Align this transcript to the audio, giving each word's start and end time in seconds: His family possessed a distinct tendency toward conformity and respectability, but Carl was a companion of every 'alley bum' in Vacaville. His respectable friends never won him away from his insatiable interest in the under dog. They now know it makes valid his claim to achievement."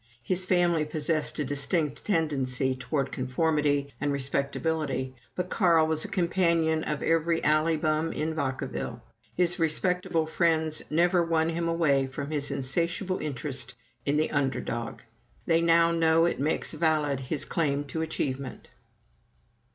His 0.23 0.45
family 0.45 0.83
possessed 0.83 1.37
a 1.37 1.45
distinct 1.45 2.03
tendency 2.03 2.75
toward 2.75 3.11
conformity 3.11 3.93
and 4.01 4.11
respectability, 4.11 5.15
but 5.35 5.51
Carl 5.51 5.85
was 5.85 6.03
a 6.03 6.07
companion 6.07 6.83
of 6.85 7.03
every 7.03 7.43
'alley 7.43 7.77
bum' 7.77 8.11
in 8.11 8.33
Vacaville. 8.33 9.01
His 9.35 9.59
respectable 9.59 10.25
friends 10.25 10.81
never 10.89 11.21
won 11.23 11.49
him 11.49 11.67
away 11.67 12.07
from 12.07 12.31
his 12.31 12.49
insatiable 12.49 13.19
interest 13.19 13.75
in 14.03 14.17
the 14.17 14.31
under 14.31 14.59
dog. 14.59 15.03
They 15.45 15.61
now 15.61 15.91
know 15.91 16.25
it 16.25 16.39
makes 16.39 16.73
valid 16.73 17.19
his 17.19 17.45
claim 17.45 17.83
to 17.83 18.01
achievement." 18.01 18.71